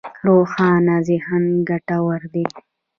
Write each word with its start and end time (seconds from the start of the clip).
روښانه 0.27 0.95
ذهن 1.07 1.43
ګټور 1.69 2.21
دی. 2.33 2.45